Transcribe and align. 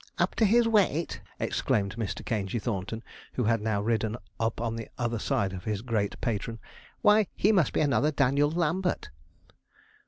'Up 0.17 0.33
to 0.33 0.45
his 0.45 0.67
weight!' 0.67 1.21
exclaimed 1.39 1.95
Mr. 1.95 2.25
Caingey 2.25 2.57
Thornton, 2.57 3.03
who 3.33 3.43
had 3.43 3.61
now 3.61 3.83
ridden 3.83 4.17
up 4.39 4.59
on 4.59 4.75
the 4.75 4.87
other 4.97 5.19
side 5.19 5.53
of 5.53 5.65
his 5.65 5.83
great 5.83 6.19
patron, 6.19 6.57
'why, 7.03 7.27
he 7.35 7.51
must 7.51 7.71
be 7.71 7.81
another 7.81 8.09
Daniel 8.09 8.49
Lambert.' 8.49 9.11